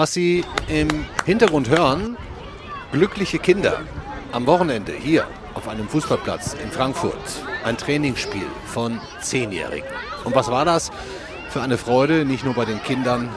[0.00, 0.88] Was Sie im
[1.26, 2.16] Hintergrund hören,
[2.90, 3.82] glückliche Kinder.
[4.32, 7.20] Am Wochenende hier auf einem Fußballplatz in Frankfurt.
[7.64, 9.86] Ein Trainingsspiel von Zehnjährigen.
[10.24, 10.90] Und was war das
[11.50, 13.28] für eine Freude, nicht nur bei den Kindern,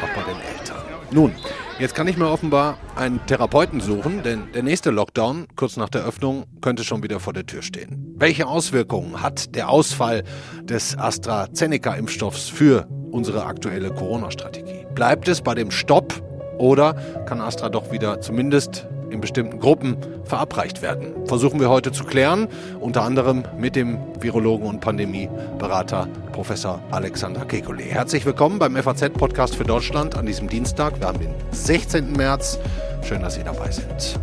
[0.00, 0.76] auch bei den Eltern.
[1.10, 1.34] Nun,
[1.80, 6.04] jetzt kann ich mir offenbar einen Therapeuten suchen, denn der nächste Lockdown, kurz nach der
[6.04, 8.14] Öffnung, könnte schon wieder vor der Tür stehen.
[8.16, 10.22] Welche Auswirkungen hat der Ausfall
[10.62, 14.61] des AstraZeneca-Impfstoffs für unsere aktuelle Corona-Strategie?
[14.94, 16.22] Bleibt es bei dem Stopp
[16.58, 16.94] oder
[17.26, 21.26] kann Astra doch wieder zumindest in bestimmten Gruppen verabreicht werden.
[21.26, 22.48] Versuchen wir heute zu klären,
[22.80, 27.84] unter anderem mit dem Virologen und Pandemieberater Professor Alexander Kekulé.
[27.84, 30.98] Herzlich willkommen beim FAZ-Podcast für Deutschland an diesem Dienstag.
[30.98, 32.12] Wir haben den 16.
[32.12, 32.58] März.
[33.02, 34.18] Schön, dass Sie dabei sind.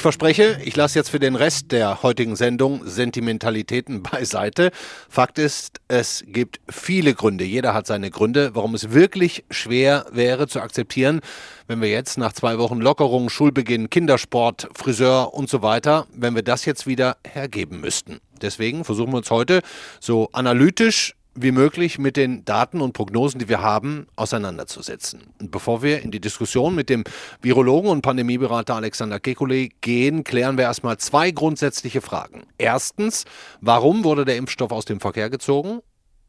[0.00, 4.70] Ich verspreche, ich lasse jetzt für den Rest der heutigen Sendung Sentimentalitäten beiseite.
[5.10, 10.48] Fakt ist, es gibt viele Gründe, jeder hat seine Gründe, warum es wirklich schwer wäre
[10.48, 11.20] zu akzeptieren,
[11.66, 16.42] wenn wir jetzt nach zwei Wochen Lockerung, Schulbeginn, Kindersport, Friseur und so weiter, wenn wir
[16.42, 18.20] das jetzt wieder hergeben müssten.
[18.40, 19.60] Deswegen versuchen wir uns heute
[20.00, 25.32] so analytisch wie möglich mit den Daten und Prognosen, die wir haben, auseinanderzusetzen.
[25.40, 27.04] Und bevor wir in die Diskussion mit dem
[27.40, 32.42] Virologen und Pandemieberater Alexander Kekulé gehen, klären wir erstmal zwei grundsätzliche Fragen.
[32.58, 33.24] Erstens,
[33.60, 35.80] warum wurde der Impfstoff aus dem Verkehr gezogen?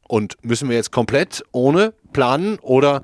[0.08, 3.02] Und müssen wir jetzt komplett ohne planen oder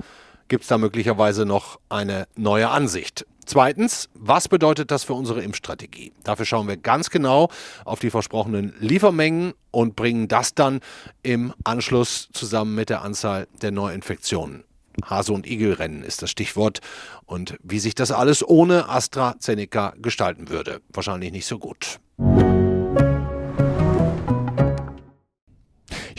[0.49, 3.25] gibt es da möglicherweise noch eine neue Ansicht?
[3.47, 6.11] Zweitens, was bedeutet das für unsere Impfstrategie?
[6.25, 7.49] Dafür schauen wir ganz genau
[7.85, 10.81] auf die versprochenen Liefermengen und bringen das dann
[11.23, 14.65] im Anschluss zusammen mit der Anzahl der Neuinfektionen.
[15.05, 16.79] Hase- und Igelrennen ist das Stichwort.
[17.25, 20.81] Und wie sich das alles ohne AstraZeneca gestalten würde.
[20.89, 21.99] Wahrscheinlich nicht so gut.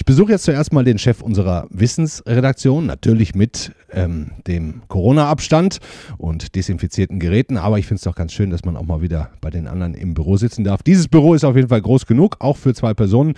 [0.08, 5.80] Besuche jetzt zuerst mal den Chef unserer Wissensredaktion, natürlich mit ähm, dem Corona-Abstand
[6.16, 7.58] und desinfizierten Geräten.
[7.58, 9.92] Aber ich finde es doch ganz schön, dass man auch mal wieder bei den anderen
[9.92, 10.82] im Büro sitzen darf.
[10.82, 13.34] Dieses Büro ist auf jeden Fall groß genug, auch für zwei Personen.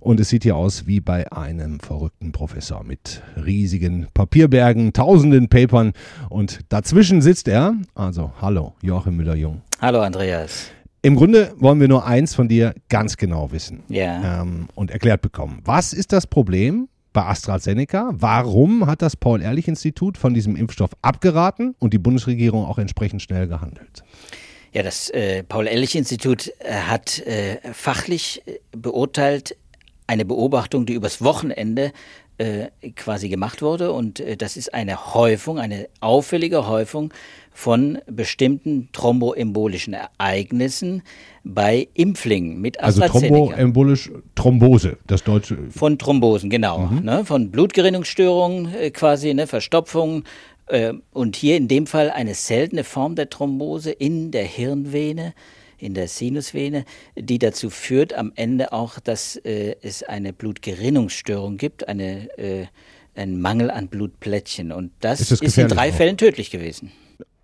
[0.00, 5.92] Und es sieht hier aus wie bei einem verrückten Professor mit riesigen Papierbergen, tausenden Papern.
[6.30, 7.74] Und dazwischen sitzt er.
[7.94, 9.60] Also, hallo, Joachim Müller-Jung.
[9.78, 10.70] Hallo, Andreas.
[11.04, 14.40] Im Grunde wollen wir nur eins von dir ganz genau wissen ja.
[14.40, 15.60] ähm, und erklärt bekommen.
[15.62, 18.12] Was ist das Problem bei AstraZeneca?
[18.14, 24.02] Warum hat das Paul-Ehrlich-Institut von diesem Impfstoff abgeraten und die Bundesregierung auch entsprechend schnell gehandelt?
[24.72, 29.58] Ja, das äh, Paul-Ehrlich-Institut äh, hat äh, fachlich äh, beurteilt
[30.06, 31.92] eine Beobachtung, die übers Wochenende
[32.38, 33.92] äh, quasi gemacht wurde.
[33.92, 37.12] Und äh, das ist eine Häufung, eine auffällige Häufung
[37.52, 41.02] von bestimmten thromboembolischen Ereignissen
[41.44, 43.34] bei Impflingen mit also AstraZeneca.
[43.34, 45.58] Also thromboembolisch Thrombose, das deutsche.
[45.70, 46.78] Von Thrombosen, genau.
[46.78, 47.04] Mhm.
[47.04, 50.24] Ne, von Blutgerinnungsstörungen äh, quasi, ne, Verstopfung.
[50.66, 55.34] Äh, und hier in dem Fall eine seltene Form der Thrombose in der Hirnvene,
[55.84, 56.84] in der Sinusvene,
[57.14, 62.66] die dazu führt am Ende auch, dass äh, es eine Blutgerinnungsstörung gibt, eine, äh,
[63.14, 64.72] ein Mangel an Blutplättchen.
[64.72, 65.94] Und das ist, ist in drei auch?
[65.94, 66.90] Fällen tödlich gewesen.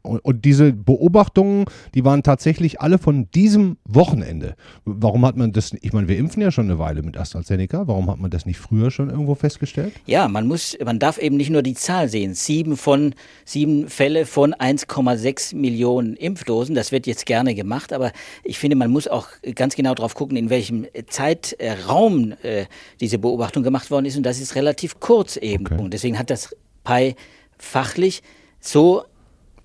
[0.02, 4.56] Und, und, diese Beobachtungen, die waren tatsächlich alle von diesem Wochenende.
[4.84, 8.10] Warum hat man das, ich meine, wir impfen ja schon eine Weile mit AstraZeneca, warum
[8.10, 9.92] hat man das nicht früher schon irgendwo festgestellt?
[10.06, 12.34] Ja, man muss, man darf eben nicht nur die Zahl sehen.
[12.34, 18.12] Sieben von, sieben Fälle von 1,6 Millionen Impfdosen, das wird jetzt gerne gemacht, aber
[18.42, 22.64] ich finde, man muss auch ganz genau drauf gucken, in welchem Zeitraum äh,
[23.00, 25.66] diese Beobachtung gemacht worden ist und das ist relativ kurz eben.
[25.66, 25.78] Okay.
[25.78, 27.14] Und deswegen hat das PI
[27.58, 28.22] fachlich
[28.60, 29.04] so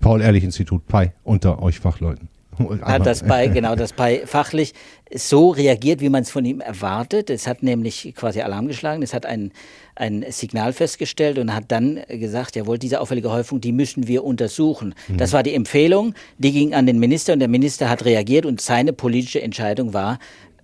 [0.00, 2.28] Paul-Ehrlich-Institut PI unter euch Fachleuten.
[2.82, 4.72] Hat das bei, genau, das bei fachlich
[5.14, 7.30] so reagiert, wie man es von ihm erwartet.
[7.30, 9.52] Es hat nämlich quasi Alarm geschlagen, es hat ein,
[9.94, 14.94] ein Signal festgestellt und hat dann gesagt, jawohl, diese auffällige Häufung, die müssen wir untersuchen.
[15.08, 15.18] Mhm.
[15.18, 18.60] Das war die Empfehlung, die ging an den Minister und der Minister hat reagiert und
[18.60, 20.18] seine politische Entscheidung war,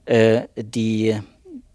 [0.07, 1.17] äh, die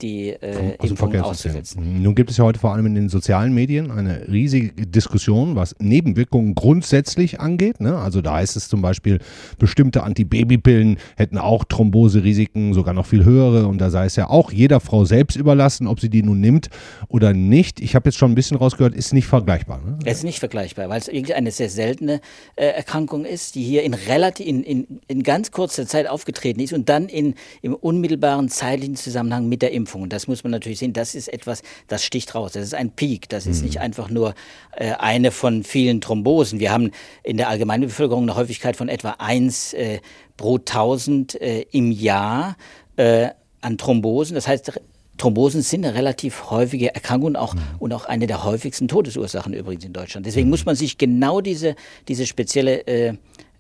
[0.02, 2.02] die äh, Impfung auszusetzen.
[2.02, 5.76] Nun gibt es ja heute vor allem in den sozialen Medien eine riesige Diskussion, was
[5.80, 7.80] Nebenwirkungen grundsätzlich angeht.
[7.80, 7.98] Ne?
[7.98, 9.20] Also da heißt es zum Beispiel,
[9.60, 13.68] bestimmte Antibabypillen hätten auch Thromboserisiken, sogar noch viel höhere.
[13.68, 16.70] Und da sei es ja auch jeder Frau selbst überlassen, ob sie die nun nimmt
[17.10, 17.80] oder nicht.
[17.80, 19.80] Ich habe jetzt schon ein bisschen rausgehört, ist nicht vergleichbar.
[19.86, 20.00] Ne?
[20.06, 22.22] Es ist nicht vergleichbar, weil es irgendwie eine sehr seltene
[22.56, 26.74] äh, Erkrankung ist, die hier in relativ in, in, in ganz kurzer Zeit aufgetreten ist
[26.74, 30.80] und dann in, im unmittelbaren zeitlichen Zusammenhang mit der Impfung Und das muss man natürlich
[30.80, 32.54] sehen, das ist etwas, das sticht raus.
[32.54, 33.30] Das ist ein Peak.
[33.30, 33.82] Das ist nicht mhm.
[33.82, 34.34] einfach nur
[34.76, 36.60] äh, eine von vielen Thrombosen.
[36.60, 36.92] Wir haben
[37.24, 40.00] in der allgemeinen Bevölkerung eine Häufigkeit von etwa eins äh,
[40.36, 42.58] pro 1000 äh, im Jahr
[42.96, 43.30] äh,
[43.62, 44.36] an Thrombosen.
[44.36, 44.80] Das heißt,
[45.18, 47.62] Thrombosen sind eine relativ häufige Erkrankung auch, mhm.
[47.80, 50.26] und auch eine der häufigsten Todesursachen übrigens in Deutschland.
[50.26, 50.52] Deswegen mhm.
[50.52, 51.76] muss man sich genau diese,
[52.08, 53.14] diese spezielle äh,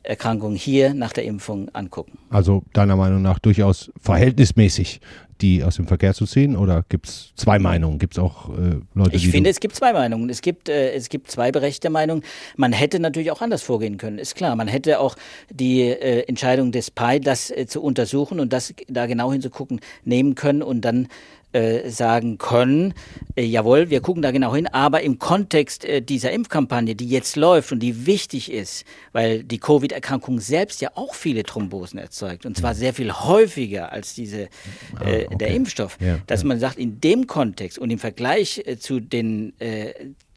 [0.03, 2.17] Erkrankung hier nach der Impfung angucken.
[2.29, 5.01] Also deiner Meinung nach durchaus verhältnismäßig
[5.41, 6.55] die aus dem Verkehr zu ziehen?
[6.55, 7.99] Oder gibt es zwei Meinungen?
[7.99, 10.29] Gibt es auch äh, Leute, Ich finde, es gibt zwei Meinungen.
[10.29, 12.23] Es gibt, äh, es gibt zwei berechtigte Meinungen.
[12.55, 14.55] Man hätte natürlich auch anders vorgehen können, ist klar.
[14.55, 15.15] Man hätte auch
[15.49, 20.35] die äh, Entscheidung des PI, das äh, zu untersuchen und das da genau hinzugucken, nehmen
[20.35, 21.07] können und dann
[21.53, 22.93] äh, sagen können,
[23.35, 27.35] äh, jawohl, wir gucken da genau hin, aber im Kontext äh, dieser Impfkampagne, die jetzt
[27.35, 32.57] läuft und die wichtig ist, weil die Covid-Erkrankung selbst ja auch viele Thrombosen erzeugt und
[32.57, 34.49] zwar sehr viel häufiger als diese,
[34.95, 35.27] ah, okay.
[35.39, 36.47] der Impfstoff, ja, dass ja.
[36.47, 39.53] man sagt, in dem Kontext und im Vergleich zu den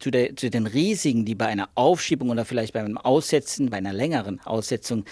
[0.00, 3.76] zu, der, zu den Risiken, die bei einer Aufschiebung oder vielleicht bei einem Aussetzen, bei
[3.76, 5.04] einer längeren Aussetzung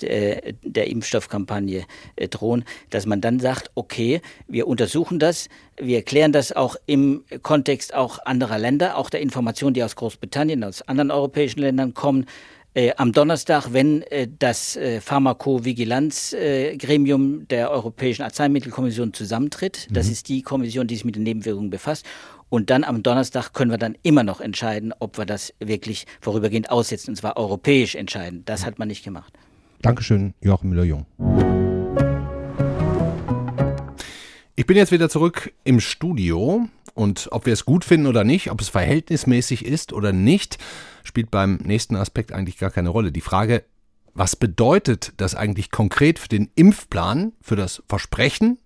[0.00, 1.84] äh, der Impfstoffkampagne
[2.16, 7.24] äh, drohen, dass man dann sagt, okay, wir untersuchen das, wir erklären das auch im
[7.42, 12.26] Kontext auch anderer Länder, auch der Informationen, die aus Großbritannien, aus anderen europäischen Ländern kommen,
[12.76, 19.88] äh, am Donnerstag, wenn äh, das äh, Pharmakovigilanzgremium der Europäischen Arzneimittelkommission zusammentritt.
[19.90, 20.12] Das mhm.
[20.12, 22.04] ist die Kommission, die sich mit den Nebenwirkungen befasst.
[22.48, 26.70] Und dann am Donnerstag können wir dann immer noch entscheiden, ob wir das wirklich vorübergehend
[26.70, 28.44] aussetzen, und zwar europäisch entscheiden.
[28.44, 29.32] Das hat man nicht gemacht.
[29.82, 31.06] Dankeschön, Joachim Müller-Jung.
[34.54, 38.50] Ich bin jetzt wieder zurück im Studio und ob wir es gut finden oder nicht,
[38.50, 40.58] ob es verhältnismäßig ist oder nicht,
[41.04, 43.12] spielt beim nächsten Aspekt eigentlich gar keine Rolle.
[43.12, 43.64] Die Frage,
[44.14, 48.58] was bedeutet das eigentlich konkret für den Impfplan, für das Versprechen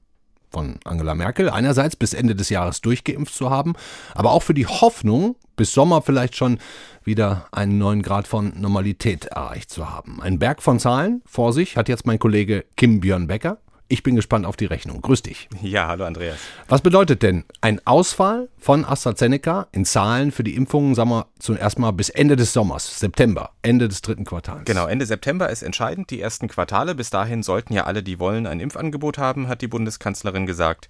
[0.51, 3.75] von Angela Merkel, einerseits bis Ende des Jahres durchgeimpft zu haben,
[4.15, 6.59] aber auch für die Hoffnung, bis Sommer vielleicht schon
[7.05, 10.21] wieder einen neuen Grad von Normalität erreicht zu haben.
[10.23, 13.59] Ein Berg von Zahlen vor sich hat jetzt mein Kollege Kim Björn Becker.
[13.93, 15.01] Ich bin gespannt auf die Rechnung.
[15.01, 15.49] Grüß dich.
[15.63, 16.39] Ja, hallo Andreas.
[16.69, 21.77] Was bedeutet denn ein Ausfall von AstraZeneca in Zahlen für die Impfungen, sagen wir zuerst
[21.81, 24.65] mal bis Ende des Sommers, September, Ende des dritten Quartals?
[24.65, 26.95] Genau, Ende September ist entscheidend, die ersten Quartale.
[26.95, 30.89] Bis dahin sollten ja alle, die wollen, ein Impfangebot haben, hat die Bundeskanzlerin gesagt.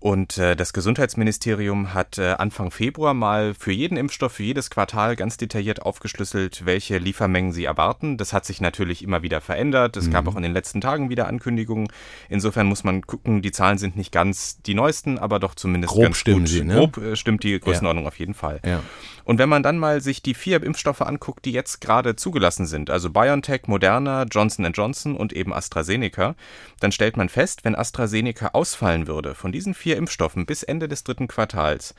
[0.00, 5.14] Und äh, das Gesundheitsministerium hat äh, Anfang Februar mal für jeden Impfstoff, für jedes Quartal
[5.14, 8.16] ganz detailliert aufgeschlüsselt, welche Liefermengen sie erwarten.
[8.16, 9.98] Das hat sich natürlich immer wieder verändert.
[9.98, 10.12] Es mhm.
[10.12, 11.88] gab auch in den letzten Tagen wieder Ankündigungen.
[12.30, 16.04] Insofern muss man gucken, die Zahlen sind nicht ganz die neuesten, aber doch zumindest Grob
[16.04, 16.48] ganz stimmen gut.
[16.48, 16.74] Sie, ne?
[16.76, 18.08] Grob äh, stimmt die Größenordnung ja.
[18.08, 18.60] auf jeden Fall.
[18.64, 18.82] Ja.
[19.24, 22.90] Und wenn man dann mal sich die vier Impfstoffe anguckt, die jetzt gerade zugelassen sind,
[22.90, 26.34] also BioNTech, Moderna, Johnson Johnson und eben AstraZeneca,
[26.80, 31.04] dann stellt man fest, wenn AstraZeneca ausfallen würde von diesen vier Impfstoffen bis Ende des
[31.04, 31.94] dritten Quartals,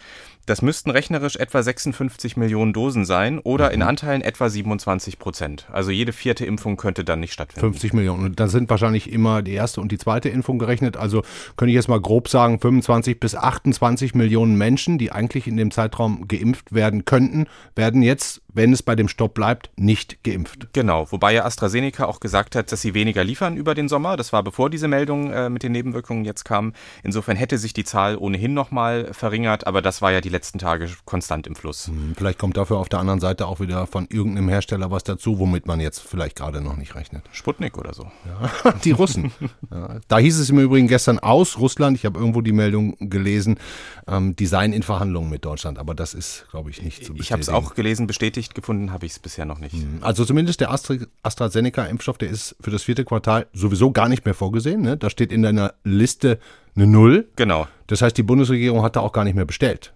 [0.45, 3.73] das müssten rechnerisch etwa 56 Millionen Dosen sein oder mhm.
[3.75, 5.67] in Anteilen etwa 27 Prozent.
[5.71, 7.73] Also jede vierte Impfung könnte dann nicht stattfinden.
[7.73, 8.25] 50 Millionen.
[8.25, 10.97] Und da sind wahrscheinlich immer die erste und die zweite Impfung gerechnet.
[10.97, 11.23] Also
[11.57, 15.71] könnte ich jetzt mal grob sagen, 25 bis 28 Millionen Menschen, die eigentlich in dem
[15.71, 20.73] Zeitraum geimpft werden könnten, werden jetzt wenn es bei dem Stopp bleibt, nicht geimpft.
[20.73, 24.17] Genau, wobei ja AstraZeneca auch gesagt hat, dass sie weniger liefern über den Sommer.
[24.17, 26.73] Das war bevor diese Meldung äh, mit den Nebenwirkungen jetzt kam.
[27.03, 30.89] Insofern hätte sich die Zahl ohnehin nochmal verringert, aber das war ja die letzten Tage
[31.06, 31.88] konstant im Fluss.
[31.88, 35.39] Hm, vielleicht kommt dafür auf der anderen Seite auch wieder von irgendeinem Hersteller was dazu,
[35.39, 37.24] womit man jetzt vielleicht gerade noch nicht rechnet.
[37.31, 38.12] Sputnik oder so.
[38.25, 39.31] Ja, die Russen.
[39.72, 43.59] ja, da hieß es im Übrigen gestern aus Russland, ich habe irgendwo die Meldung gelesen,
[44.07, 47.21] ähm, die seien in Verhandlungen mit Deutschland, aber das ist, glaube ich, nicht zu bestätigen.
[47.21, 49.76] Ich habe es auch gelesen, bestätigt gefunden habe ich es bisher noch nicht.
[49.76, 50.00] Mhm.
[50.02, 54.33] Also zumindest der Astra AstraZeneca-Impfstoff, der ist für das vierte Quartal sowieso gar nicht mehr
[54.33, 54.81] vorgesehen.
[54.81, 54.97] Ne?
[54.97, 56.40] Da steht in deiner Liste
[56.76, 57.28] eine Null.
[57.35, 57.68] Genau.
[57.88, 59.94] Das heißt, die Bundesregierung hat da auch gar nicht mehr bestellt.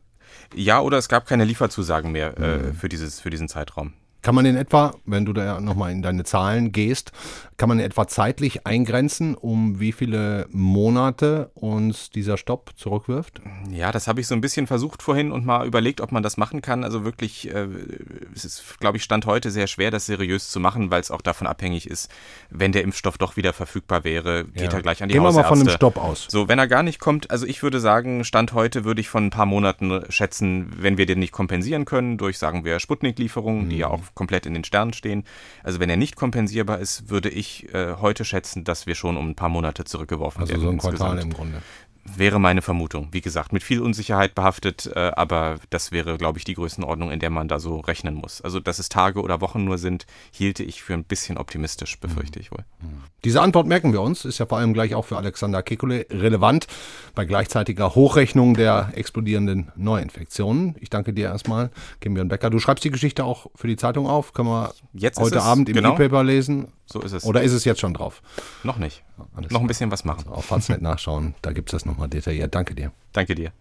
[0.53, 2.75] Ja, oder es gab keine Lieferzusagen mehr mhm.
[2.75, 3.93] für, dieses, für diesen Zeitraum.
[4.25, 7.11] Kann man in etwa, wenn du da nochmal in deine Zahlen gehst,
[7.57, 13.39] kann man in etwa zeitlich eingrenzen, um wie viele Monate uns dieser Stopp zurückwirft?
[13.69, 16.37] Ja, das habe ich so ein bisschen versucht vorhin und mal überlegt, ob man das
[16.37, 16.83] machen kann.
[16.83, 17.67] Also wirklich, äh,
[18.33, 21.21] es ist, glaube ich, Stand heute sehr schwer, das seriös zu machen, weil es auch
[21.21, 22.09] davon abhängig ist,
[22.49, 24.77] wenn der Impfstoff doch wieder verfügbar wäre, geht ja.
[24.77, 25.43] er gleich an die Gehen Hausärzte.
[25.43, 26.25] Gehen wir mal von einem Stopp aus.
[26.29, 29.27] So, wenn er gar nicht kommt, also ich würde sagen, Stand heute würde ich von
[29.27, 33.69] ein paar Monaten schätzen, wenn wir den nicht kompensieren können durch, sagen wir, Sputnik-Lieferungen, mhm.
[33.69, 35.23] die ja auch komplett in den Sternen stehen.
[35.63, 39.29] Also wenn er nicht kompensierbar ist, würde ich äh, heute schätzen, dass wir schon um
[39.29, 40.67] ein paar Monate zurückgeworfen also werden.
[40.67, 41.61] Also so ein Quartal im Grunde.
[42.07, 43.07] Wäre meine Vermutung.
[43.11, 47.19] Wie gesagt, mit viel Unsicherheit behaftet, äh, aber das wäre, glaube ich, die Größenordnung, in
[47.19, 48.41] der man da so rechnen muss.
[48.41, 52.39] Also, dass es Tage oder Wochen nur sind, hielte ich für ein bisschen optimistisch, befürchte
[52.39, 52.63] ich wohl.
[52.79, 53.01] Mhm.
[53.23, 56.67] Diese Antwort merken wir uns, ist ja vor allem gleich auch für Alexander Kekule relevant
[57.15, 60.75] bei gleichzeitiger Hochrechnung der explodierenden Neuinfektionen.
[60.79, 61.71] Ich danke dir erstmal,
[62.01, 62.51] Kim Becker.
[62.51, 64.33] Du schreibst die Geschichte auch für die Zeitung auf.
[64.33, 65.95] Können wir jetzt heute Abend im genau.
[65.95, 66.67] E-Paper lesen?
[66.85, 67.25] So ist es.
[67.25, 68.21] Oder ist es jetzt schon drauf?
[68.63, 69.03] Noch nicht.
[69.35, 70.25] Alles noch ein bisschen was machen.
[70.25, 72.53] Also auf Faznet nachschauen, da gibt es das noch nochmal detailliert.
[72.53, 72.91] Danke dir.
[73.13, 73.51] Danke dir.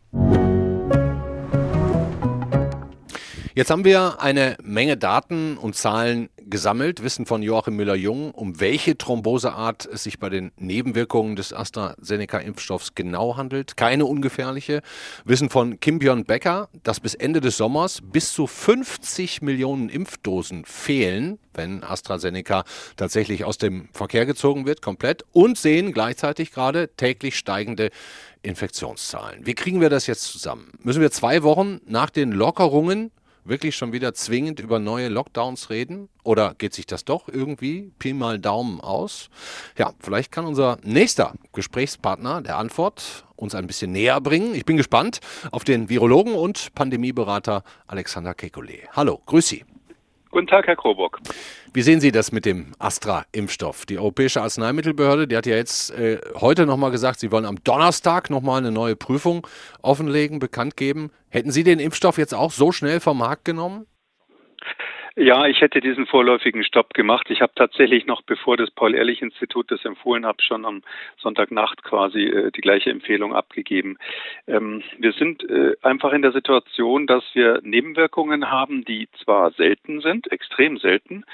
[3.56, 8.98] Jetzt haben wir eine Menge Daten und Zahlen gesammelt, Wissen von Joachim Müller-Jung, um welche
[8.98, 13.76] Thromboseart es sich bei den Nebenwirkungen des AstraZeneca-Impfstoffs genau handelt.
[13.76, 14.82] Keine ungefährliche.
[15.24, 20.64] Wissen von Kim Björn Becker, dass bis Ende des Sommers bis zu 50 Millionen Impfdosen
[20.64, 22.64] fehlen, wenn AstraZeneca
[22.96, 25.24] tatsächlich aus dem Verkehr gezogen wird, komplett.
[25.30, 27.90] Und sehen gleichzeitig gerade täglich steigende
[28.42, 29.46] Infektionszahlen.
[29.46, 30.72] Wie kriegen wir das jetzt zusammen?
[30.82, 33.12] Müssen wir zwei Wochen nach den Lockerungen
[33.44, 36.08] wirklich schon wieder zwingend über neue Lockdowns reden?
[36.22, 39.28] Oder geht sich das doch irgendwie Pi mal Daumen aus?
[39.76, 44.54] Ja, vielleicht kann unser nächster Gesprächspartner der Antwort uns ein bisschen näher bringen.
[44.54, 45.20] Ich bin gespannt
[45.52, 48.88] auf den Virologen und Pandemieberater Alexander Kekulé.
[48.92, 49.64] Hallo, grüß Sie.
[50.34, 51.20] Guten Tag, Herr Krobock.
[51.72, 53.86] Wie sehen Sie das mit dem Astra-Impfstoff?
[53.86, 58.30] Die Europäische Arzneimittelbehörde, die hat ja jetzt äh, heute nochmal gesagt, sie wollen am Donnerstag
[58.30, 59.46] nochmal eine neue Prüfung
[59.80, 61.12] offenlegen, bekannt geben.
[61.34, 63.88] Hätten Sie den Impfstoff jetzt auch so schnell vom Markt genommen?
[65.16, 67.28] Ja, ich hätte diesen vorläufigen Stopp gemacht.
[67.28, 70.82] Ich habe tatsächlich noch, bevor das Paul-Ehrlich-Institut das empfohlen hat, schon am
[71.18, 73.96] Sonntagnacht quasi äh, die gleiche Empfehlung abgegeben.
[74.46, 80.02] Ähm, wir sind äh, einfach in der Situation, dass wir Nebenwirkungen haben, die zwar selten
[80.02, 81.24] sind, extrem selten,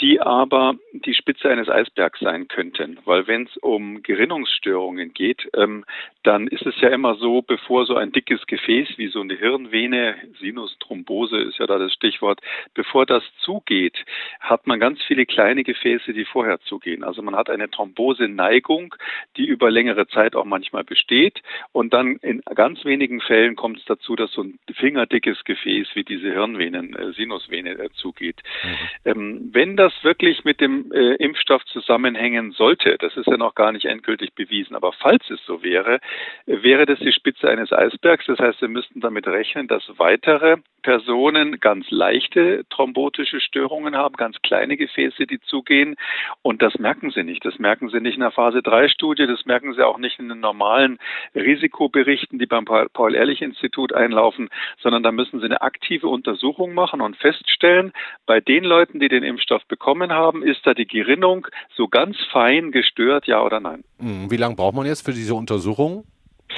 [0.00, 2.98] die aber die Spitze eines Eisbergs sein könnten.
[3.04, 5.84] Weil wenn es um Gerinnungsstörungen geht, ähm,
[6.22, 10.16] dann ist es ja immer so, bevor so ein dickes Gefäß wie so eine Hirnvene,
[10.40, 12.40] Sinusthrombose ist ja da das Stichwort,
[12.74, 14.04] bevor das zugeht,
[14.40, 17.04] hat man ganz viele kleine Gefäße, die vorher zugehen.
[17.04, 18.94] Also man hat eine Thromboseneigung,
[19.36, 21.42] die über längere Zeit auch manchmal besteht.
[21.72, 26.04] Und dann in ganz wenigen Fällen kommt es dazu, dass so ein fingerdickes Gefäß wie
[26.04, 28.42] diese Hirnvenen, äh, Sinusvene äh, zugeht.
[28.62, 28.76] Mhm.
[29.04, 33.72] Ähm, wenn das wirklich mit dem äh, Impfstoff zusammenhängen sollte, das ist ja noch gar
[33.72, 36.00] nicht endgültig bewiesen, aber falls es so wäre,
[36.46, 38.26] wäre das die Spitze eines Eisbergs.
[38.26, 44.36] Das heißt, wir müssten damit rechnen, dass weitere Personen ganz leichte thrombotische Störungen haben, ganz
[44.42, 45.96] kleine Gefäße, die zugehen.
[46.42, 47.44] Und das merken sie nicht.
[47.44, 49.26] Das merken sie nicht in der Phase 3 Studie.
[49.26, 50.98] Das merken sie auch nicht in den normalen
[51.34, 54.50] Risikoberichten, die beim Paul-Ehrlich-Institut einlaufen,
[54.80, 57.92] sondern da müssen sie eine aktive Untersuchung machen und feststellen,
[58.26, 62.70] bei den Leuten, die den Impfstoff bekommen haben, ist da die Gerinnung so ganz fein
[62.70, 63.84] gestört, ja oder nein?
[63.98, 66.04] Hm, wie lange braucht man jetzt für diese Untersuchung?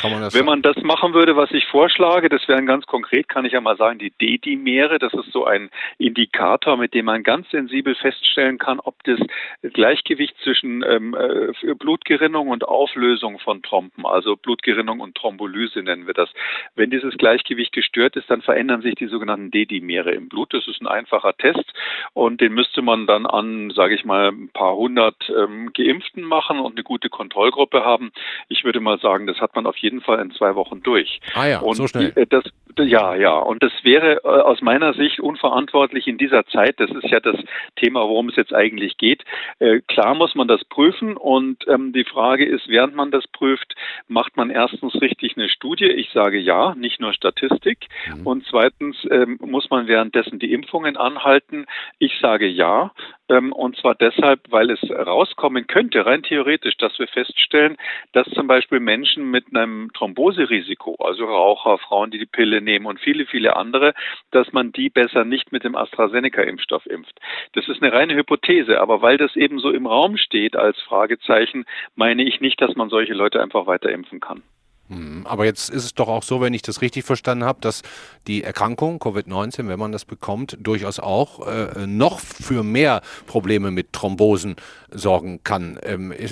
[0.03, 3.53] Man Wenn man das machen würde, was ich vorschlage, das wären ganz konkret, kann ich
[3.53, 7.95] ja mal sagen, die Dedimere, das ist so ein Indikator, mit dem man ganz sensibel
[7.95, 9.19] feststellen kann, ob das
[9.63, 16.15] Gleichgewicht zwischen ähm, äh, Blutgerinnung und Auflösung von Trompen, also Blutgerinnung und Thrombolyse nennen wir
[16.15, 16.31] das.
[16.75, 20.53] Wenn dieses Gleichgewicht gestört ist, dann verändern sich die sogenannten Dedimere im Blut.
[20.53, 21.73] Das ist ein einfacher Test
[22.13, 26.59] und den müsste man dann an, sage ich mal, ein paar hundert ähm, Geimpften machen
[26.59, 28.13] und eine gute Kontrollgruppe haben.
[28.49, 31.21] Ich würde mal sagen, das hat man auf jeden jeden Fall in zwei Wochen durch.
[31.35, 32.13] Ah ja, und so schnell.
[32.17, 32.45] Äh, das,
[32.79, 33.39] ja, ja.
[33.39, 36.79] Und das wäre äh, aus meiner Sicht unverantwortlich in dieser Zeit.
[36.81, 37.37] Das ist ja das
[37.77, 39.25] Thema, worum es jetzt eigentlich geht.
[39.61, 43.75] Äh, klar muss man das prüfen und ähm, die Frage ist, während man das prüft,
[44.09, 45.87] macht man erstens richtig eine Studie?
[45.87, 47.87] Ich sage ja, nicht nur Statistik.
[48.15, 48.27] Mhm.
[48.27, 51.67] Und zweitens ähm, muss man währenddessen die Impfungen anhalten.
[51.99, 52.91] Ich sage ja.
[53.29, 57.77] Ähm, und zwar deshalb, weil es rauskommen könnte, rein theoretisch, dass wir feststellen,
[58.13, 63.01] dass zum Beispiel Menschen mit einem Thromboserisiko, also Raucher, Frauen, die die Pille nehmen und
[63.01, 63.95] viele, viele andere,
[64.31, 67.19] dass man die besser nicht mit dem AstraZeneca-Impfstoff impft.
[67.53, 71.65] Das ist eine reine Hypothese, aber weil das eben so im Raum steht als Fragezeichen,
[71.95, 74.43] meine ich nicht, dass man solche Leute einfach weiter impfen kann.
[74.89, 77.83] Hm, aber jetzt ist es doch auch so, wenn ich das richtig verstanden habe, dass
[78.29, 83.93] die Erkrankung Covid-19, wenn man das bekommt, durchaus auch äh, noch für mehr Probleme mit
[83.93, 84.55] Thrombosen
[84.93, 86.29] sorgen kann, ähm, äh,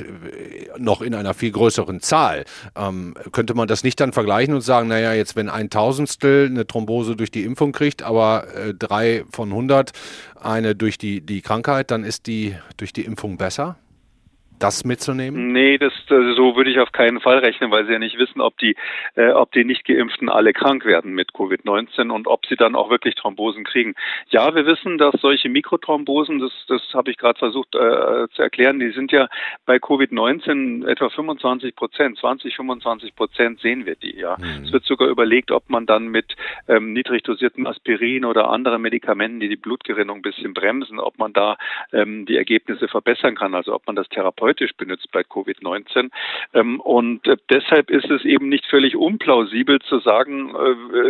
[0.78, 2.44] noch in einer viel größeren Zahl.
[2.76, 6.66] Ähm, könnte man das nicht dann vergleichen und sagen, naja, jetzt wenn ein Tausendstel eine
[6.66, 9.90] Thrombose durch die Impfung kriegt, aber äh, drei von 100
[10.40, 13.76] eine durch die, die Krankheit, dann ist die durch die Impfung besser?
[14.58, 15.52] Das mitzunehmen?
[15.52, 18.56] Nee, das, so würde ich auf keinen Fall rechnen, weil sie ja nicht wissen, ob
[18.58, 18.76] die,
[19.16, 22.90] äh, ob die nicht geimpften alle krank werden mit Covid-19 und ob sie dann auch
[22.90, 23.94] wirklich Thrombosen kriegen.
[24.28, 28.78] Ja, wir wissen, dass solche Mikrothrombosen, das, das habe ich gerade versucht äh, zu erklären,
[28.78, 29.28] die sind ja
[29.66, 34.16] bei Covid-19 etwa 25 Prozent, 20, 25 Prozent sehen wir die.
[34.16, 34.64] Ja, mhm.
[34.64, 36.34] es wird sogar überlegt, ob man dann mit
[36.68, 41.32] ähm, niedrig dosierten Aspirin oder anderen Medikamenten, die die Blutgerinnung ein bisschen bremsen, ob man
[41.32, 41.56] da
[41.92, 46.10] ähm, die Ergebnisse verbessern kann, also ob man das therapeutisch therapeutisch benutzt bei Covid-19.
[46.52, 50.54] Ähm, und äh, deshalb ist es eben nicht völlig unplausibel zu sagen,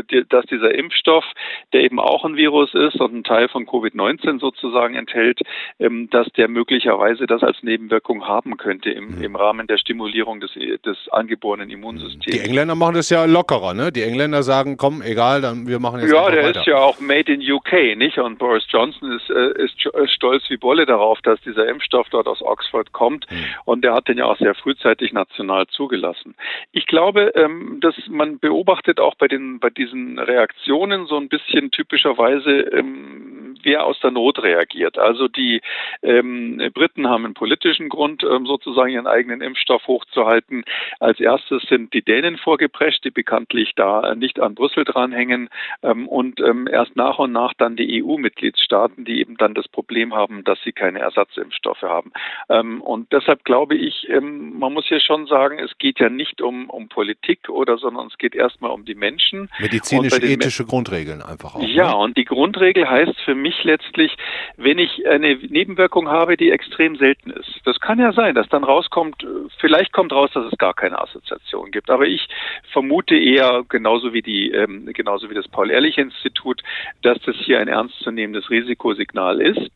[0.09, 1.25] äh, dass dieser Impfstoff,
[1.73, 5.41] der eben auch ein Virus ist und einen Teil von Covid-19 sozusagen enthält,
[5.79, 9.23] ähm, dass der möglicherweise das als Nebenwirkung haben könnte im, mhm.
[9.23, 12.25] im Rahmen der Stimulierung des, des angeborenen Immunsystems.
[12.25, 13.91] Die Engländer machen das ja lockerer, ne?
[13.93, 16.61] Die Engländer sagen, komm, egal, dann wir machen jetzt Ja, der weiter.
[16.61, 18.19] ist ja auch made in UK, nicht?
[18.19, 19.75] Und Boris Johnson ist, äh, ist
[20.13, 23.24] stolz wie Bolle darauf, dass dieser Impfstoff dort aus Oxford kommt.
[23.31, 23.45] Mhm.
[23.65, 26.35] Und der hat den ja auch sehr frühzeitig national zugelassen.
[26.73, 31.71] Ich glaube, ähm, dass man beobachtet auch bei den bei diesen Reaktionen so ein bisschen
[31.71, 33.34] typischerweise ähm,
[33.65, 34.99] wer aus der Not reagiert.
[34.99, 35.61] Also die
[36.03, 40.65] ähm, Briten haben einen politischen Grund, ähm, sozusagen ihren eigenen Impfstoff hochzuhalten.
[41.01, 45.49] Als erstes sind die Dänen vorgeprescht, die bekanntlich da nicht an Brüssel dranhängen
[45.83, 50.15] ähm, und ähm, erst nach und nach dann die EU-Mitgliedstaaten, die eben dann das Problem
[50.15, 52.13] haben, dass sie keine Ersatzimpfstoffe haben.
[52.49, 56.41] Ähm, und deshalb glaube ich, ähm, man muss ja schon sagen, es geht ja nicht
[56.41, 59.49] um, um Politik oder, sondern es geht erstmal um die Menschen.
[59.59, 61.63] Medizinisch-ethische Grundregeln einfach auch.
[61.63, 61.97] Ja, ne?
[61.97, 64.17] und die Grundregel heißt für mich letztlich,
[64.57, 67.61] wenn ich eine Nebenwirkung habe, die extrem selten ist.
[67.65, 69.27] Das kann ja sein, dass dann rauskommt,
[69.59, 71.91] vielleicht kommt raus, dass es gar keine Assoziation gibt.
[71.91, 72.27] Aber ich
[72.73, 76.63] vermute eher, genauso wie die, ähm, genauso wie das Paul-Ehrlich-Institut,
[77.03, 79.71] dass das hier ein ernstzunehmendes Risikosignal ist.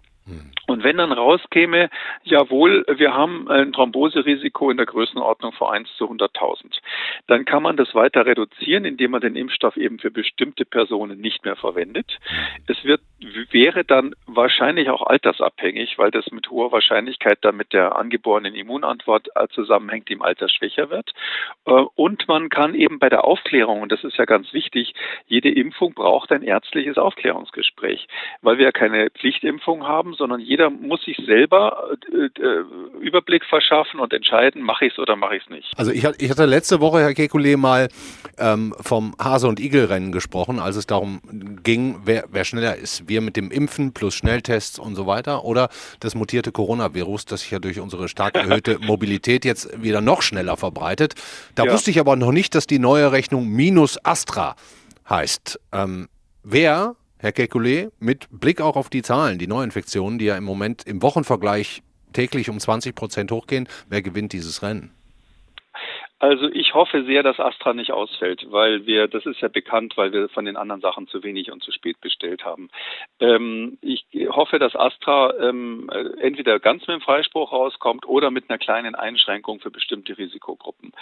[0.66, 1.88] Und wenn dann rauskäme,
[2.24, 6.78] jawohl, wir haben ein Thromboserisiko in der Größenordnung von 1 zu 100.000,
[7.26, 11.44] dann kann man das weiter reduzieren, indem man den Impfstoff eben für bestimmte Personen nicht
[11.44, 12.18] mehr verwendet.
[12.66, 13.00] Es wird,
[13.50, 19.28] wäre dann wahrscheinlich auch altersabhängig, weil das mit hoher Wahrscheinlichkeit dann mit der angeborenen Immunantwort
[19.36, 21.12] äh, zusammenhängt, die im Alter schwächer wird.
[21.64, 24.92] Äh, und man kann eben bei der Aufklärung, und das ist ja ganz wichtig,
[25.26, 28.06] jede Impfung braucht ein ärztliches Aufklärungsgespräch,
[28.42, 32.64] weil wir ja keine Pflichtimpfung haben, sondern jede jeder muss sich selber äh, äh,
[33.00, 35.68] Überblick verschaffen und entscheiden, mache ich es oder mache ich es nicht.
[35.76, 37.88] Also ich, ich, hatte letzte Woche, Herr Kekulé, mal
[38.38, 41.20] ähm, vom Hase- und Igel-Rennen gesprochen, als es darum
[41.62, 43.08] ging, wer, wer schneller ist.
[43.08, 45.68] Wir mit dem Impfen plus Schnelltests und so weiter oder
[46.00, 50.56] das mutierte Coronavirus, das sich ja durch unsere stark erhöhte Mobilität jetzt wieder noch schneller
[50.56, 51.14] verbreitet.
[51.54, 51.72] Da ja.
[51.72, 54.56] wusste ich aber noch nicht, dass die neue Rechnung minus Astra
[55.08, 55.60] heißt.
[55.72, 56.08] Ähm,
[56.42, 60.86] wer Herr Kekulé, mit Blick auch auf die Zahlen, die Neuinfektionen, die ja im Moment
[60.86, 64.94] im Wochenvergleich täglich um 20 Prozent hochgehen, wer gewinnt dieses Rennen?
[66.20, 70.12] Also ich hoffe sehr, dass Astra nicht ausfällt, weil wir, das ist ja bekannt, weil
[70.12, 72.70] wir von den anderen Sachen zu wenig und zu spät bestellt haben.
[73.20, 78.58] Ähm, ich hoffe, dass Astra ähm, entweder ganz mit dem Freispruch rauskommt oder mit einer
[78.58, 80.92] kleinen Einschränkung für bestimmte Risikogruppen.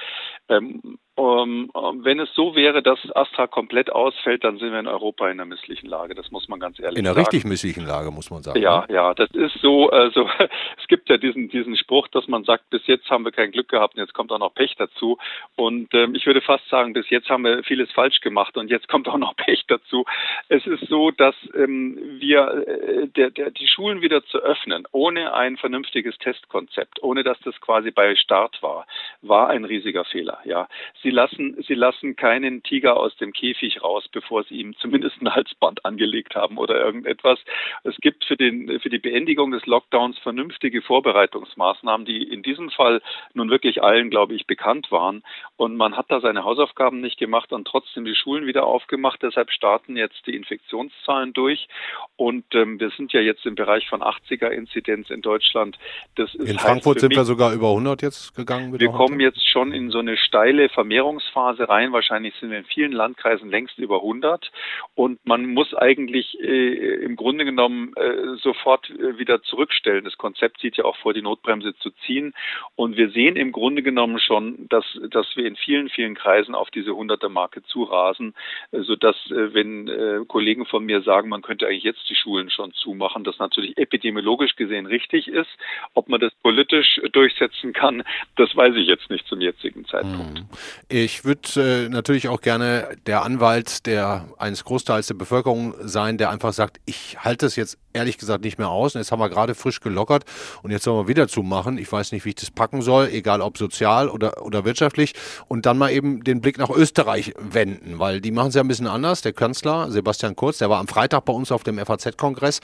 [0.51, 4.87] Ähm, um, um, wenn es so wäre, dass Astra komplett ausfällt, dann sind wir in
[4.87, 6.15] Europa in einer misslichen Lage.
[6.15, 7.07] Das muss man ganz ehrlich sagen.
[7.07, 8.61] In einer richtig misslichen Lage, muss man sagen.
[8.61, 8.95] Ja, ne?
[8.95, 9.89] ja, das ist so.
[9.89, 10.29] Also
[10.79, 13.69] es gibt ja diesen diesen Spruch, dass man sagt, bis jetzt haben wir kein Glück
[13.69, 15.17] gehabt und jetzt kommt auch noch Pech dazu.
[15.57, 18.89] Und ähm, ich würde fast sagen, bis jetzt haben wir vieles falsch gemacht und jetzt
[18.89, 20.05] kommt auch noch Pech dazu.
[20.51, 25.33] Es ist so, dass ähm, wir äh, der, der, die Schulen wieder zu öffnen, ohne
[25.33, 28.87] ein vernünftiges Testkonzept, ohne dass das quasi bei Start war,
[29.23, 30.41] war ein riesiger Fehler.
[30.45, 30.69] Ja
[31.07, 35.33] Sie lassen, Sie lassen keinen Tiger aus dem Käfig raus, bevor Sie ihm zumindest ein
[35.33, 37.39] Halsband angelegt haben oder irgendetwas.
[37.85, 43.01] Es gibt für, den, für die Beendigung des Lockdowns vernünftige Vorbereitungsmaßnahmen, die in diesem Fall
[43.35, 45.23] nun wirklich allen, glaube ich, bekannt waren.
[45.57, 49.23] Und man hat da seine Hausaufgaben nicht gemacht und trotzdem die Schulen wieder aufgemacht.
[49.23, 51.69] Deshalb starten jetzt die Infektionszahlen durch.
[52.17, 55.79] Und ähm, wir sind ja jetzt im Bereich von 80er-Inzidenz in Deutschland.
[56.17, 58.77] Das ist in Frankfurt sind mich, wir sogar über 100 jetzt gegangen.
[58.77, 61.93] Wir kommen jetzt schon in so eine steile Vermehrung Vermehrungsphase rein.
[61.93, 64.51] Wahrscheinlich sind wir in vielen Landkreisen längst über 100.
[64.95, 70.05] Und man muss eigentlich äh, im Grunde genommen äh, sofort äh, wieder zurückstellen.
[70.05, 72.33] Das Konzept sieht ja auch vor, die Notbremse zu ziehen.
[72.77, 76.71] Und wir sehen im Grunde genommen schon, dass, dass wir in vielen, vielen Kreisen auf
[76.71, 78.35] diese 100er Marke zurasen,
[78.73, 82.49] äh, sodass, äh, wenn äh, Kollegen von mir sagen, man könnte eigentlich jetzt die Schulen
[82.49, 85.51] schon zumachen, das natürlich epidemiologisch gesehen richtig ist.
[85.93, 88.03] Ob man das politisch durchsetzen kann,
[88.37, 90.43] das weiß ich jetzt nicht zum jetzigen Zeitpunkt.
[90.89, 96.31] Ich würde äh, natürlich auch gerne der Anwalt der eines Großteils der Bevölkerung sein, der
[96.31, 98.95] einfach sagt, ich halte es jetzt ehrlich gesagt nicht mehr aus.
[98.95, 100.25] Und jetzt haben wir gerade frisch gelockert
[100.63, 101.77] und jetzt sollen wir wieder zumachen.
[101.77, 105.15] Ich weiß nicht, wie ich das packen soll, egal ob sozial oder, oder wirtschaftlich.
[105.49, 108.69] Und dann mal eben den Blick nach Österreich wenden, weil die machen es ja ein
[108.69, 109.23] bisschen anders.
[109.23, 112.61] Der Kanzler Sebastian Kurz, der war am Freitag bei uns auf dem FAZ-Kongress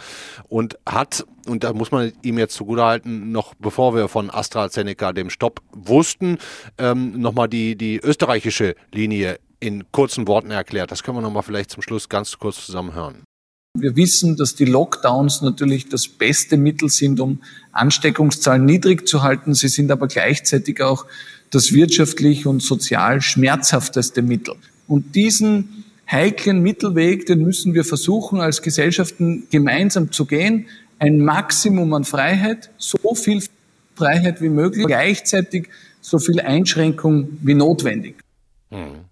[0.49, 5.31] und hat, und da muss man ihm jetzt zugutehalten, noch bevor wir von AstraZeneca dem
[5.31, 6.39] Stopp wussten,
[6.79, 10.91] ähm, nochmal die, die österreichische Linie in kurzen Worten erklärt.
[10.91, 13.23] Das können wir nochmal vielleicht zum Schluss ganz kurz zusammen hören.
[13.79, 17.41] Wir wissen, dass die Lockdowns natürlich das beste Mittel sind, um
[17.73, 19.55] Ansteckungszahlen niedrig zu halten.
[19.55, 21.07] Sie sind aber gleichzeitig auch
[21.51, 24.57] das wirtschaftlich und sozial schmerzhafteste Mittel.
[24.89, 30.67] Und diesen heiklen Mittelweg, den müssen wir versuchen, als Gesellschaften gemeinsam zu gehen.
[31.03, 33.43] Ein Maximum an Freiheit, so viel
[33.97, 35.69] Freiheit wie möglich, gleichzeitig
[36.01, 38.15] so viel Einschränkung wie notwendig.
[38.71, 39.07] Hm.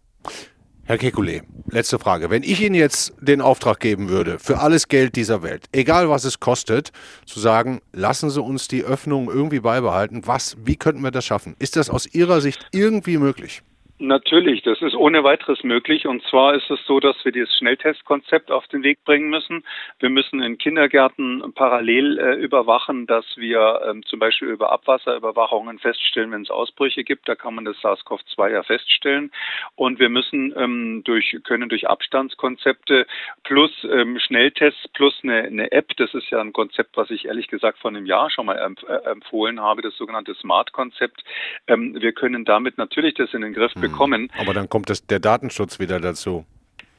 [0.85, 2.31] Herr Kekulé, letzte Frage.
[2.31, 6.22] Wenn ich Ihnen jetzt den Auftrag geben würde, für alles Geld dieser Welt, egal was
[6.22, 6.92] es kostet,
[7.26, 11.57] zu sagen, lassen Sie uns die Öffnung irgendwie beibehalten, was, wie könnten wir das schaffen?
[11.59, 13.62] Ist das aus Ihrer Sicht irgendwie möglich?
[14.02, 16.06] Natürlich, das ist ohne weiteres möglich.
[16.06, 19.62] Und zwar ist es so, dass wir dieses Schnelltestkonzept auf den Weg bringen müssen.
[19.98, 26.30] Wir müssen in Kindergärten parallel äh, überwachen, dass wir ähm, zum Beispiel über Abwasserüberwachungen feststellen,
[26.32, 27.28] wenn es Ausbrüche gibt.
[27.28, 29.32] Da kann man das SARS-CoV-2 ja feststellen.
[29.74, 33.06] Und wir müssen ähm, durch, können durch Abstandskonzepte
[33.44, 37.48] plus ähm, Schnelltests plus eine, eine, App, das ist ja ein Konzept, was ich ehrlich
[37.48, 41.22] gesagt vor einem Jahr schon mal empf äh, empfohlen habe, das sogenannte Smart-Konzept.
[41.66, 44.31] Ähm, wir können damit natürlich das in den Griff bekommen bekommen.
[44.38, 46.44] Aber dann kommt das, der Datenschutz wieder dazu.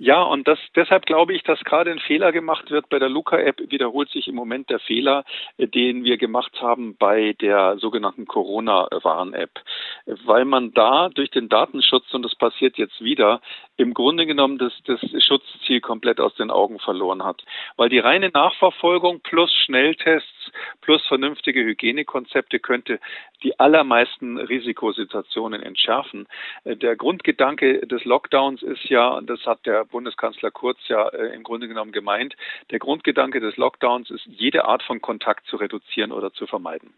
[0.04, 2.90] Ja, und das, deshalb glaube ich, dass gerade ein Fehler gemacht wird.
[2.90, 5.24] Bei der Luca-App wiederholt sich im Moment der Fehler,
[5.58, 9.52] äh, den wir gemacht haben bei der sogenannten Corona-Warn-App.
[10.26, 13.42] Weil man da durch den Datenschutz, und das passiert jetzt wieder,
[13.78, 17.44] im Grunde genommen das, das Schutzziel komplett aus den Augen verloren hat.
[17.78, 23.00] Weil die reine Nachverfolgung plus Schnelltests plus vernünftige Hygienekonzepte könnte
[23.44, 26.28] die allermeisten Risikosituationen entschärfen.
[26.64, 31.36] Äh, der Grundgedanke des Lockdowns ist ja, und das hat der Bundeskanzler Kurz ja äh,
[31.36, 32.36] im Grunde genommen gemeint,
[32.72, 36.94] der Grundgedanke des Lockdowns ist, jede Art von Kontakt zu reduzieren oder zu vermeiden.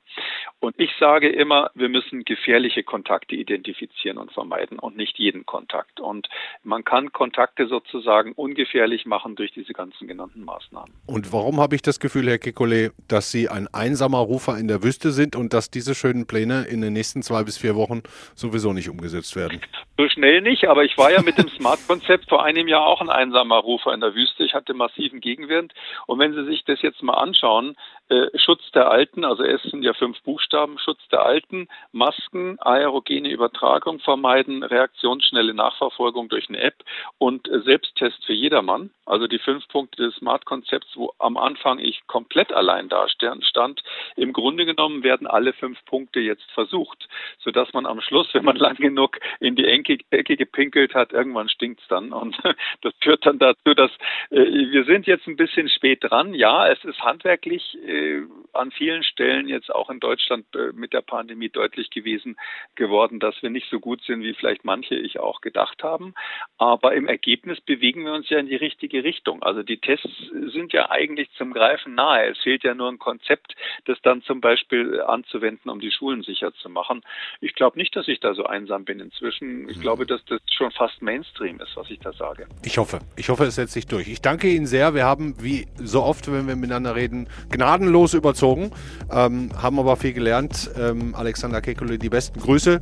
[0.60, 6.00] Und ich sage immer, wir müssen gefährliche Kontakte identifizieren und vermeiden und nicht jeden Kontakt.
[6.00, 6.30] Und
[6.64, 10.94] man kann Kontakte sozusagen ungefährlich machen durch diese ganzen genannten Maßnahmen.
[11.06, 14.84] Und warum habe ich das Gefühl, Herr Kekulé, dass Sie ein einsamer Rufer in der
[14.84, 18.04] Wüste sind und dass diese schönen Pläne in den nächsten zwei bis vier Wochen
[18.36, 19.62] sowieso nicht umgesetzt werden?
[19.98, 23.10] So schnell nicht, aber ich war ja mit dem Smart-Konzept vor einem Jahr auch ein
[23.10, 24.44] einsamer Rufer in der Wüste.
[24.44, 25.74] Ich hatte massiven Gegenwind.
[26.08, 27.76] Und wenn Sie sich das jetzt mal anschauen,
[28.10, 33.30] äh, Schutz der Alten, also es sind ja fünf Buchstaben, Schutz der Alten, Masken, aerogene
[33.30, 36.84] Übertragung vermeiden, reaktionsschnelle Nachverfolgung durch eine App
[37.18, 38.92] und Selbsttest für jedermann.
[39.06, 43.84] Also die fünf Punkte des Smart-Konzepts, wo am Anfang ich komplett allein da stand.
[44.16, 47.08] Im Grunde genommen werden alle fünf Punkte jetzt versucht,
[47.40, 51.84] sodass man am Schluss, wenn man lang genug in die Ecke, gepinkelt hat, irgendwann stinkt's
[51.90, 52.14] dann.
[52.14, 52.38] Und
[52.82, 53.92] das führt dann dazu, dass
[54.30, 56.34] äh, wir sind jetzt ein bisschen spät dran.
[56.34, 58.22] Ja, es ist handwerklich äh,
[58.54, 62.38] an vielen Stellen jetzt auch in Deutschland äh, mit der Pandemie deutlich gewesen
[62.76, 66.14] geworden, dass wir nicht so gut sind, wie vielleicht manche ich auch gedacht haben.
[66.58, 69.44] Aber im Ergebnis bewegen wir uns ja in die richtige Richtung.
[69.44, 72.28] Also die Tests sind ja eigentlich zum Greifen nahe.
[72.28, 76.54] Es fehlt ja nur ein Konzept, das dann zum Beispiel anzuwenden, um die Schulen sicher
[76.54, 77.02] zu machen.
[77.42, 79.70] Ich glaube nicht, dass ich da so einsam bin inzwischen.
[79.70, 79.82] Ich mhm.
[79.82, 82.48] glaube, dass das schon fast Mainstream ist, was ich da sage.
[82.66, 83.00] Ich hoffe.
[83.16, 84.08] Ich hoffe, es setzt sich durch.
[84.08, 84.94] Ich danke Ihnen sehr.
[84.94, 88.72] Wir haben, wie so oft, wenn wir miteinander reden, gnadenlos überzogen,
[89.12, 90.72] ähm, haben aber viel gelernt.
[90.78, 92.82] Ähm, Alexander Kekulé, die besten Grüße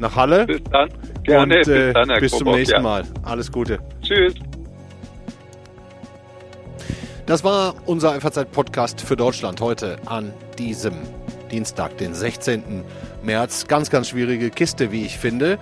[0.00, 0.46] nach Halle.
[0.46, 0.88] Bis dann.
[1.24, 1.58] Gerne.
[1.58, 2.82] Und, äh, bis, dann, bis zum nächsten.
[2.82, 3.04] Mal.
[3.22, 3.78] Alles Gute.
[4.02, 4.34] Tschüss.
[7.26, 10.94] Das war unser FAZ-Podcast für Deutschland heute an diesem
[11.50, 12.84] Dienstag, den 16.
[13.22, 13.66] März.
[13.66, 15.58] Ganz, ganz schwierige Kiste, wie ich finde.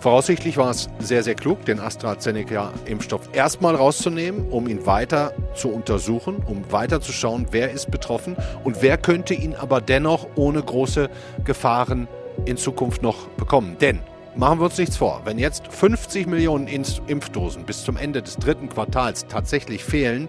[0.00, 6.36] Voraussichtlich war es sehr, sehr klug, den AstraZeneca-Impfstoff erstmal rauszunehmen, um ihn weiter zu untersuchen,
[6.46, 8.34] um weiter zu schauen, wer ist betroffen
[8.64, 11.10] und wer könnte ihn aber dennoch ohne große
[11.44, 12.08] Gefahren
[12.46, 13.76] in Zukunft noch bekommen.
[13.78, 14.00] Denn
[14.36, 18.68] Machen wir uns nichts vor, wenn jetzt 50 Millionen Impfdosen bis zum Ende des dritten
[18.68, 20.28] Quartals tatsächlich fehlen,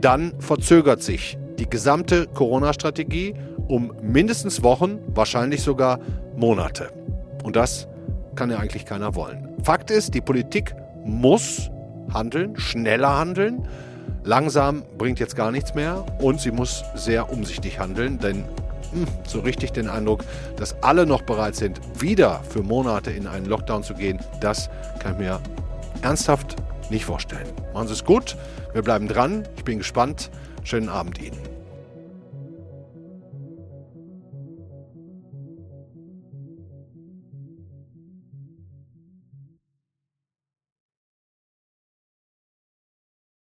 [0.00, 3.34] dann verzögert sich die gesamte Corona-Strategie
[3.66, 5.98] um mindestens Wochen, wahrscheinlich sogar
[6.36, 6.92] Monate.
[7.42, 7.88] Und das
[8.34, 9.48] kann ja eigentlich keiner wollen.
[9.62, 11.70] Fakt ist, die Politik muss
[12.12, 13.66] handeln, schneller handeln.
[14.24, 18.44] Langsam bringt jetzt gar nichts mehr und sie muss sehr umsichtig handeln, denn
[18.92, 20.24] hm, so richtig den Eindruck,
[20.56, 25.12] dass alle noch bereit sind, wieder für Monate in einen Lockdown zu gehen, das kann
[25.12, 25.40] ich mir
[26.02, 26.56] ernsthaft
[26.90, 27.48] nicht vorstellen.
[27.72, 28.36] Machen Sie es gut,
[28.72, 30.30] wir bleiben dran, ich bin gespannt.
[30.62, 31.49] Schönen Abend Ihnen.